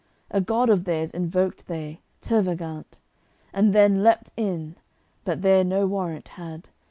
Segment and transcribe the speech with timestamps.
[0.31, 2.97] A god of theirs invoked they, Tervagant.
[3.53, 4.73] And then leaped in,
[5.25, 6.69] but there no warrant had.